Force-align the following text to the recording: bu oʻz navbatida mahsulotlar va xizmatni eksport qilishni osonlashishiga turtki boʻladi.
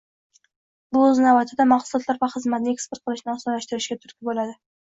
bu 0.97 1.03
oʻz 1.09 1.19
navbatida 1.25 1.67
mahsulotlar 1.73 2.21
va 2.23 2.31
xizmatni 2.37 2.73
eksport 2.79 3.05
qilishni 3.07 3.35
osonlashishiga 3.37 4.01
turtki 4.03 4.31
boʻladi. 4.33 4.61